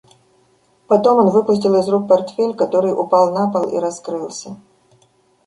Потом 0.87 1.19
он 1.19 1.29
выпустил 1.29 1.75
из 1.75 1.87
рук 1.87 2.07
портфель, 2.07 2.55
который 2.55 2.91
упал 2.91 3.31
на 3.31 3.51
пол 3.51 3.69
и 3.69 3.77
раскрылся. 3.77 4.55